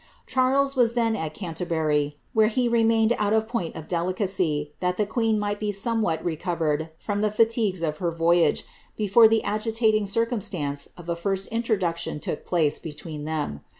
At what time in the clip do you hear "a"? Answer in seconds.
3.43-3.45, 11.07-11.15